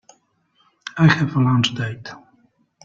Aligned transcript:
I 0.97 1.05
have 1.05 1.35
a 1.35 1.39
lunch 1.43 1.75
date. 1.75 2.09